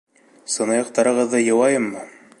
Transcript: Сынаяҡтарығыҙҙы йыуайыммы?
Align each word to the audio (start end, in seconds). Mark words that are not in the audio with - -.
Сынаяҡтарығыҙҙы 0.53 1.43
йыуайыммы? 1.45 2.07